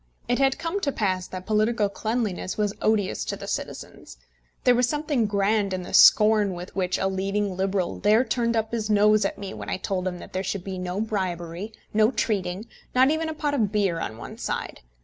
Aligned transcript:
It 0.27 0.39
had 0.39 0.57
come 0.57 0.79
to 0.81 0.91
pass 0.91 1.27
that 1.27 1.45
political 1.45 1.87
cleanliness 1.87 2.57
was 2.57 2.73
odious 2.81 3.23
to 3.25 3.35
the 3.35 3.47
citizens. 3.47 4.17
There 4.63 4.73
was 4.73 4.89
something 4.89 5.27
grand 5.27 5.73
in 5.73 5.83
the 5.83 5.93
scorn 5.93 6.55
with 6.55 6.75
which 6.75 6.97
a 6.97 7.05
leading 7.05 7.55
Liberal 7.55 7.99
there 7.99 8.23
turned 8.23 8.55
up 8.55 8.71
his 8.71 8.89
nose 8.89 9.25
at 9.25 9.37
me 9.37 9.53
when 9.53 9.69
I 9.69 9.77
told 9.77 10.07
him 10.07 10.17
that 10.17 10.33
there 10.33 10.41
should 10.41 10.63
be 10.63 10.79
no 10.79 10.99
bribery, 11.01 11.71
no 11.93 12.09
treating, 12.09 12.65
not 12.95 13.11
even 13.11 13.29
a 13.29 13.35
pot 13.35 13.53
of 13.53 13.71
beer 13.71 13.99
on 13.99 14.17
one 14.17 14.39
side. 14.39 14.81